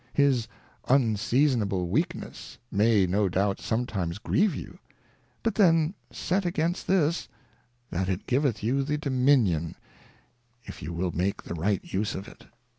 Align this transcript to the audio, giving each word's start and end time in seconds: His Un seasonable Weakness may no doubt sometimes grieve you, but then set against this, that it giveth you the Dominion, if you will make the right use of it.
His 0.13 0.47
Un 0.85 1.15
seasonable 1.15 1.87
Weakness 1.87 2.57
may 2.71 3.05
no 3.05 3.29
doubt 3.29 3.61
sometimes 3.61 4.17
grieve 4.17 4.55
you, 4.55 4.79
but 5.43 5.53
then 5.53 5.93
set 6.09 6.43
against 6.43 6.87
this, 6.87 7.27
that 7.91 8.09
it 8.09 8.25
giveth 8.25 8.63
you 8.63 8.81
the 8.81 8.97
Dominion, 8.97 9.75
if 10.63 10.81
you 10.81 10.91
will 10.91 11.11
make 11.11 11.43
the 11.43 11.53
right 11.53 11.81
use 11.93 12.15
of 12.15 12.27
it. 12.27 12.45